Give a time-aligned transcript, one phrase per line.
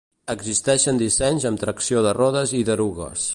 [0.33, 3.29] Existeixen dissenys amb tracció de rodes i d'erugues.